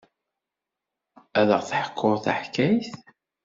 Ad 1.39 1.49
aɣ-d-teḥkuḍ 1.55 2.13
taḥkayt? 2.23 2.91